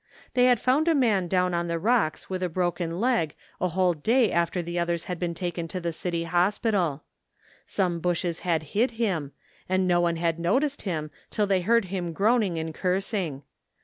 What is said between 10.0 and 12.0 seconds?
one had noticed him till they heard